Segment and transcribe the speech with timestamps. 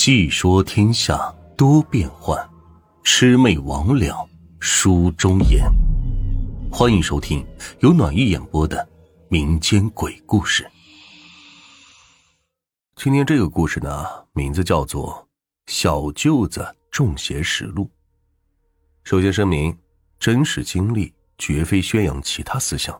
[0.00, 2.38] 细说天下多变幻，
[3.02, 4.28] 魑魅魍魉
[4.60, 5.68] 书中言。
[6.70, 7.44] 欢迎收听
[7.80, 8.88] 由暖玉演播的
[9.28, 10.70] 民间鬼故事。
[12.94, 15.12] 今天这个故事呢，名字叫做
[15.72, 17.84] 《小舅子中邪实录》。
[19.02, 19.76] 首先声明，
[20.20, 22.96] 真实经历，绝非宣扬其他思想。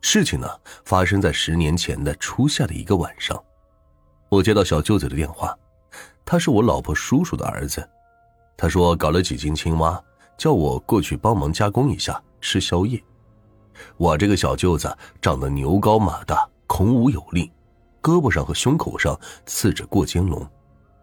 [0.00, 0.48] 事情呢，
[0.86, 3.38] 发生在十年前的初夏的一个晚上。
[4.28, 5.56] 我接到小舅子的电话，
[6.24, 7.88] 他是我老婆叔叔的儿子。
[8.56, 10.02] 他说搞了几斤青蛙，
[10.36, 13.02] 叫我过去帮忙加工一下吃宵夜。
[13.96, 17.50] 我这个小舅子长得牛高马大，孔武有力，
[18.02, 20.46] 胳膊上和胸口上刺着过肩龙，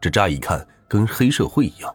[0.00, 1.94] 这乍一看跟黑社会一样，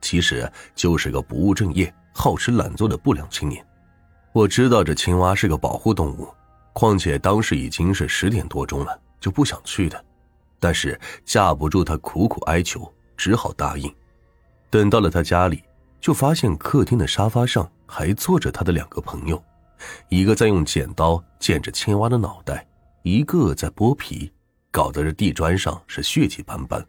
[0.00, 3.62] 其实就是个不务正业、好吃懒做的不良青年。
[4.32, 6.32] 我知道这青蛙是个保护动物，
[6.72, 10.02] 况且当时已经是十点多钟了，就不想去的。
[10.62, 13.92] 但是架不住他苦苦哀求，只好答应。
[14.70, 15.60] 等到了他家里，
[16.00, 19.42] 就发现客厅的沙发上还坐着他的两个朋友，
[20.08, 22.64] 一个在用剪刀剪着青蛙的脑袋，
[23.02, 24.32] 一个在剥皮，
[24.70, 26.86] 搞得这地砖上是血迹斑斑。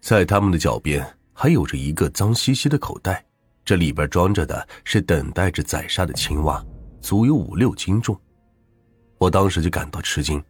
[0.00, 3.24] 在他们的脚边还有着一个脏兮兮的口袋，
[3.64, 6.64] 这里边装着的是等待着宰杀的青蛙，
[7.00, 8.16] 足有五六斤重。
[9.18, 10.40] 我当时就感到吃惊。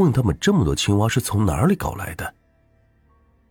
[0.00, 2.34] 问他们这么多青蛙是从哪里搞来的？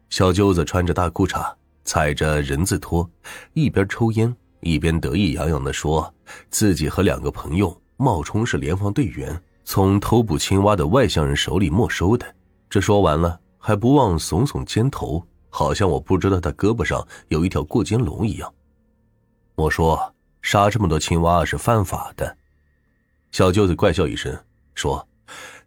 [0.09, 3.07] 小舅子穿着大裤衩，踩着人字拖，
[3.53, 6.11] 一边抽烟一边得意洋洋的说
[6.49, 12.25] ：“自己和两个朋友冒充是联防队员，从偷捕青蛙的外乡人手里没收的。”
[12.69, 18.51] 这说完了，还不忘耸耸肩头，好像我不知道他胳膊上有一条过肩龙一样。
[19.55, 22.35] 我说：“杀这么多青蛙是犯法的。”
[23.31, 24.35] 小舅子怪笑一声
[24.73, 25.05] 说。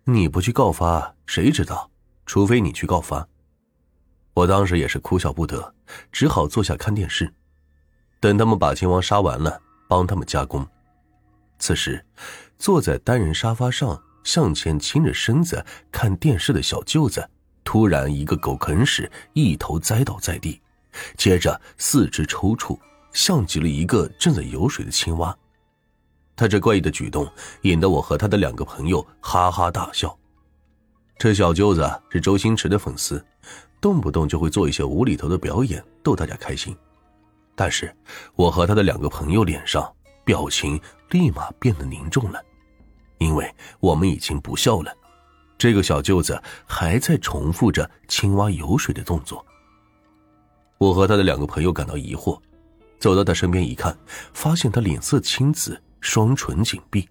[0.05, 1.89] 你不去告发，谁知道？
[2.27, 3.27] 除非你去告发。
[4.35, 5.75] 我当时也是哭笑不得，
[6.11, 7.33] 只好坐下看电视，
[8.19, 10.67] 等他们把青蛙杀完了，帮他们加工。
[11.61, 12.05] 此时，
[12.59, 17.31] 坐在单人沙发上向前倾着身子看电视的小舅子，
[17.63, 20.61] 突然一个狗啃屎，一头栽倒在地，
[21.17, 22.77] 接着四肢抽搐，
[23.13, 25.37] 像极了一个正在游水的青蛙。
[26.35, 27.31] 他这怪异的举动
[27.63, 30.17] 引得我和他的两个朋友哈哈大笑。
[31.19, 33.25] 这小舅子是周星驰的粉丝，
[33.81, 36.77] 动不动就会做一些无厘头的表演逗大家开心。
[37.55, 37.95] 但是，
[38.35, 39.89] 我和他的两个朋友脸上
[40.25, 42.43] 表情立马变得凝重了，
[43.19, 44.93] 因为我们已经不笑了。
[45.59, 49.45] 这个小舅子还在重复着青蛙游水的动作。
[50.79, 52.41] 我和他的两个朋友感到疑惑，
[52.99, 53.97] 走到他身边一看，
[54.33, 55.81] 发现他脸色青紫。
[56.03, 57.09] 双唇紧闭，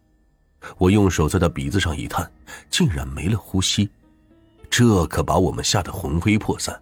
[0.78, 2.30] 我用手在他鼻子上一探，
[2.70, 3.90] 竟然没了呼吸，
[4.70, 6.80] 这可把我们吓得魂飞魄散。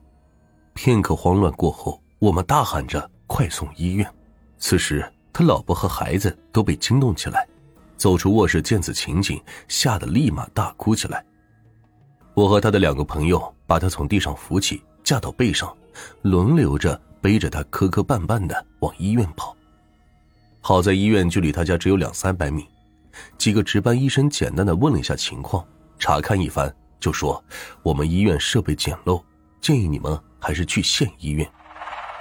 [0.73, 4.11] 片刻慌乱过后，我们大喊着“快送医院”。
[4.57, 7.47] 此时，他老婆和孩子都被惊动起来，
[7.95, 11.23] 走出卧室见此情景，吓得立马大哭起来。
[12.33, 15.71] 我和他的两个朋友把他从地上扶起，架到背上，
[16.23, 19.55] 轮流着背着他磕磕绊绊的往医院跑。
[20.61, 22.67] 好在医院距离他家只有两三百米，
[23.37, 25.65] 几个值班医生简单的问了一下情况，
[25.97, 27.43] 查看一番，就说
[27.81, 29.23] 我们医院设备简陋，
[29.61, 31.49] 建议你们还是去县医院。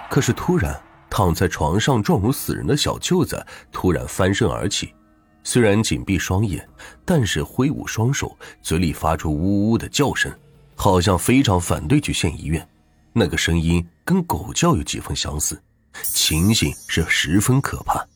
[0.08, 4.94] 可是突然躺在床上状如死人的小舅子突然翻身而起，
[5.42, 6.66] 虽然紧闭双眼，
[7.04, 10.32] 但是挥舞双手，嘴里发出呜呜的叫声，
[10.74, 12.66] 好像非常反对去县医院。
[13.12, 15.60] 那个声音跟狗叫有几分相似，
[16.04, 18.06] 情形是十分可怕。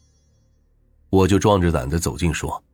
[1.13, 2.65] 我就壮着胆子走近说：“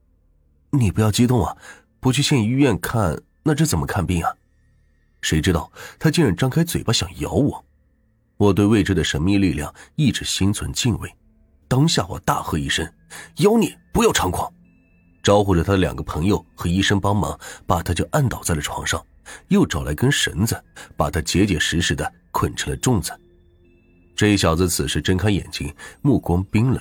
[0.71, 1.57] 你不要激动啊，
[1.99, 4.33] 不去县医院看，那这怎么看病啊？”
[5.21, 7.65] 谁知道他竟然张开嘴巴想咬我。
[8.37, 11.13] 我对未知的神秘力量一直心存敬畏，
[11.67, 12.89] 当下我大喝一声
[13.43, 14.49] ：“妖孽，不要猖狂！”
[15.21, 19.05] 招呼着他的两个朋友和医生帮忙，把他就按倒在了床上，
[19.49, 20.63] 又找来根绳子，
[20.97, 23.13] 把他结结实实的捆成了粽子。
[24.15, 26.81] 这小子此时睁开眼睛，目光冰冷。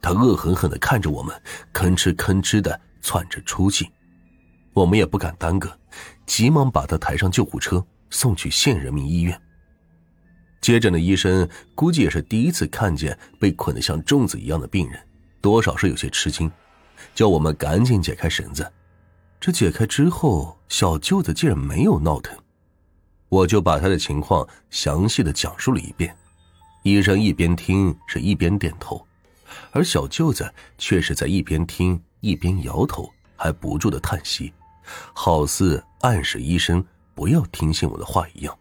[0.00, 1.34] 他恶狠狠的看着我们，
[1.72, 3.90] 吭哧吭哧的喘着粗气，
[4.72, 5.70] 我们也不敢耽搁，
[6.26, 9.40] 急忙把他抬上救护车，送去县人民医院。
[10.60, 15.00] 接诊的医生估计也是第一次看见被捆得像粽子一样的病人，
[15.40, 16.50] 多少是有些吃惊，
[17.14, 18.70] 叫我们赶紧解开绳子。
[19.40, 22.36] 这解开之后，小舅子竟然没有闹腾，
[23.28, 26.16] 我就把他的情况详细的讲述了一遍，
[26.82, 29.06] 医生一边听是一边点头。
[29.70, 34.52] 而小舅子却是在一边听一边摇头，还不住的叹息，
[35.12, 36.84] 好似暗示医生
[37.14, 38.58] 不要听信我的话一样。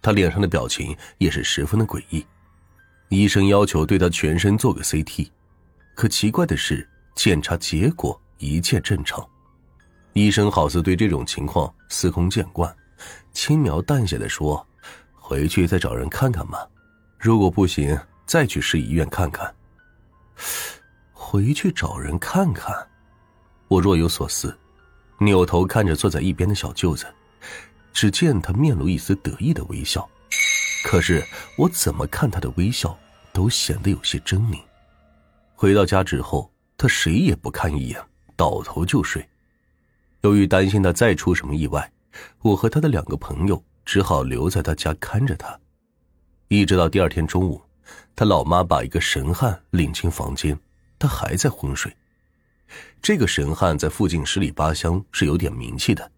[0.00, 2.24] 他脸上的表情也是十分的诡异。
[3.08, 5.30] 医生要求对他全身做个 CT，
[5.94, 9.24] 可奇怪的是，检查结果一切正常。
[10.14, 12.74] 医生好似对这种情况司空见惯，
[13.32, 14.66] 轻描淡写的说
[15.14, 16.58] ：“回去再找人看看嘛，
[17.18, 19.54] 如果不行，再去市医院看看。”
[21.12, 22.74] 回去找人看看，
[23.68, 24.56] 我若有所思，
[25.18, 27.06] 扭头看着坐在一边的小舅子，
[27.92, 30.08] 只见他面露一丝得意的微笑，
[30.84, 31.24] 可是
[31.56, 32.98] 我怎么看他的微笑
[33.32, 34.60] 都显得有些狰狞。
[35.54, 38.02] 回到家之后，他谁也不看一眼，
[38.36, 39.26] 倒头就睡。
[40.22, 41.90] 由于担心他再出什么意外，
[42.40, 45.58] 我和他的两个朋友只好留在他家看着他，
[46.48, 47.62] 一直到第二天中午，
[48.14, 50.58] 他老妈把一个神汉领进房间。
[50.98, 51.92] 他还在昏睡。
[53.02, 56.12] 这个神汉在附近十里八乡是有点名气的，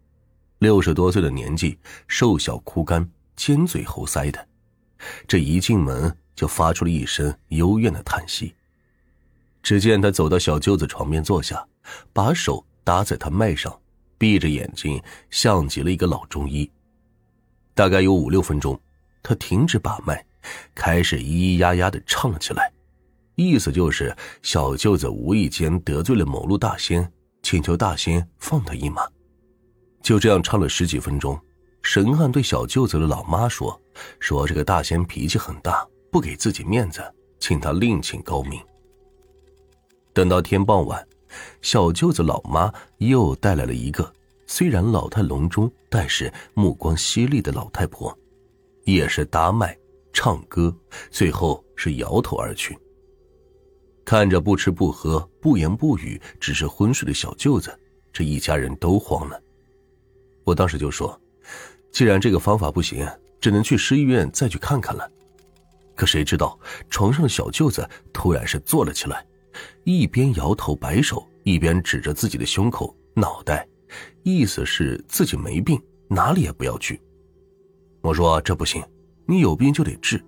[0.59, 4.47] 六十多岁的年纪，瘦小枯干，尖嘴猴腮的。
[5.27, 8.53] 这一进门就发出了一声幽怨的叹息。
[9.63, 11.67] 只见他走到小舅子床边坐下，
[12.13, 13.75] 把手搭在他脉上，
[14.19, 15.01] 闭着眼睛，
[15.31, 16.69] 像极了一个老中医。
[17.73, 18.79] 大概有五六分钟，
[19.23, 20.23] 他停止把脉，
[20.73, 22.71] 开始咿咿呀呀的唱了起来。
[23.35, 27.11] 意思就是小舅子无意间得罪了某路大仙，
[27.43, 29.05] 请求大仙放他一马。
[30.01, 31.37] 就这样唱了十几分钟，
[31.81, 33.79] 神汉对小舅子的老妈说
[34.19, 37.03] ：“说这个大仙脾气很大，不给自己面子，
[37.39, 38.59] 请他另请高明。”
[40.13, 41.05] 等到天傍晚，
[41.61, 44.13] 小舅子老妈又带来了一个
[44.47, 48.17] 虽然老态龙钟，但是目光犀利的老太婆，
[48.85, 49.77] 也是搭脉、
[50.15, 50.73] 唱歌，
[51.11, 52.75] 最后是摇头而去。
[54.05, 57.77] 看着不吃不喝、不言不语、只是昏睡的小舅子，
[58.13, 59.37] 这一家人都慌了。
[60.45, 61.19] 我当时就说
[61.91, 63.05] ：“既然这个方法不行，
[63.41, 65.11] 只能去市医院再去看看了。”
[65.95, 66.57] 可谁知道
[66.89, 69.25] 床上的小舅子突然是坐了起来，
[69.83, 73.67] 一边摇头摆手，一边指着自己的胸口、脑袋，
[74.23, 75.77] 意思是自己没病，
[76.07, 77.01] 哪里也不要去。
[78.01, 78.81] 我说：“这不行，
[79.25, 80.23] 你有病就得治。”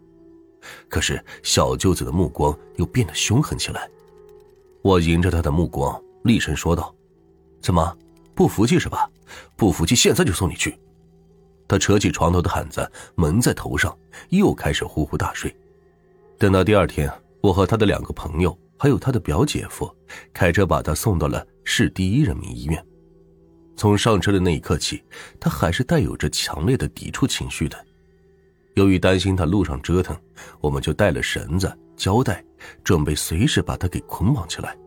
[0.89, 3.89] 可是小舅子的目光又变得凶狠起来，
[4.81, 6.93] 我迎着他的目光，厉声说道
[7.61, 7.97] ：“怎么
[8.35, 9.09] 不服气是吧？
[9.55, 10.77] 不服气，现在就送你去。”
[11.69, 13.97] 他扯起床头的毯子蒙在头上，
[14.29, 15.55] 又开始呼呼大睡。
[16.37, 17.11] 等到第二天，
[17.41, 19.89] 我和他的两个朋友，还有他的表姐夫，
[20.33, 22.85] 开车把他送到了市第一人民医院。
[23.75, 25.03] 从上车的那一刻起，
[25.39, 27.86] 他还是带有着强烈的抵触情绪的。
[28.77, 30.15] 由于担心他路上折腾，
[30.61, 32.45] 我们就带了绳子、胶带，
[32.83, 34.77] 准备随时把他给捆绑起来。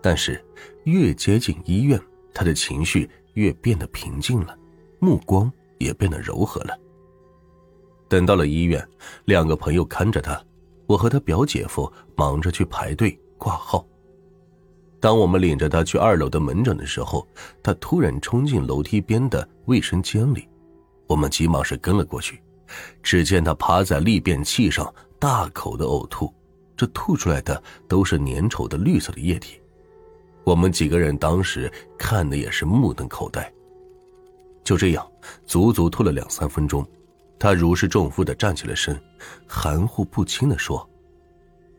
[0.00, 0.40] 但是
[0.84, 2.00] 越接近医院，
[2.32, 4.56] 他的情绪越变得平静了，
[5.00, 6.78] 目光也变得柔和了。
[8.08, 8.88] 等到了医院，
[9.24, 10.40] 两个朋友看着他，
[10.86, 13.84] 我和他表姐夫忙着去排队挂号。
[15.00, 17.26] 当我们领着他去二楼的门诊的时候，
[17.64, 20.48] 他突然冲进楼梯边的卫生间里，
[21.08, 22.40] 我们急忙是跟了过去。
[23.02, 26.32] 只见他趴在立便器上，大口的呕吐，
[26.76, 29.60] 这吐出来的都是粘稠的绿色的液体。
[30.44, 33.52] 我们几个人当时看的也是目瞪口呆。
[34.64, 35.06] 就这样，
[35.46, 36.86] 足足吐了两三分钟，
[37.38, 39.00] 他如释重负的站起了身，
[39.46, 40.88] 含糊不清的说：“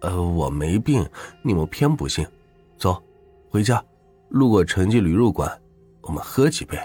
[0.01, 1.07] 呃，我没病，
[1.43, 2.25] 你们偏不信。
[2.77, 3.01] 走，
[3.49, 3.83] 回家，
[4.29, 5.61] 路过陈记旅入馆，
[6.01, 6.77] 我们喝几杯。”